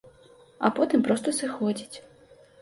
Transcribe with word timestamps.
А 0.69 0.71
потым 0.79 1.03
проста 1.09 1.35
сыходзіць. 1.41 1.97